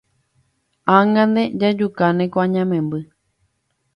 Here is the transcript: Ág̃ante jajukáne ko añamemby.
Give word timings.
Ág̃ante 0.97 1.43
jajukáne 1.59 2.25
ko 2.33 2.37
añamemby. 2.45 2.99